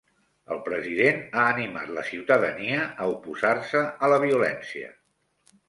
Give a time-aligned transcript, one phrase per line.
[0.53, 4.93] El president ha animat la ciutadania a oposar-se a la violència.